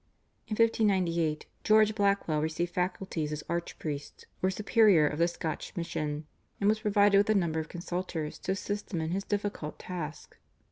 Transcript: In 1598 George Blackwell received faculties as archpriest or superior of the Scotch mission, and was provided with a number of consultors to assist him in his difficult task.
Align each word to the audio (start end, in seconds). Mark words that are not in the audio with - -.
In 0.47 0.53
1598 0.55 1.45
George 1.63 1.93
Blackwell 1.93 2.41
received 2.41 2.73
faculties 2.73 3.31
as 3.31 3.43
archpriest 3.47 4.25
or 4.41 4.49
superior 4.49 5.05
of 5.07 5.19
the 5.19 5.27
Scotch 5.27 5.75
mission, 5.77 6.25
and 6.59 6.67
was 6.67 6.79
provided 6.79 7.19
with 7.19 7.29
a 7.29 7.35
number 7.35 7.59
of 7.59 7.69
consultors 7.69 8.39
to 8.39 8.53
assist 8.53 8.91
him 8.95 8.99
in 9.01 9.11
his 9.11 9.23
difficult 9.25 9.77
task. 9.77 10.37